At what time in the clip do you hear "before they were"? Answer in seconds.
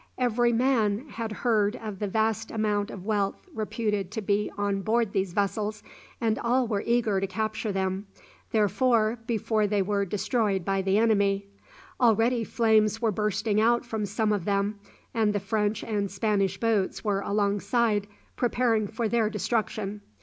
9.27-10.05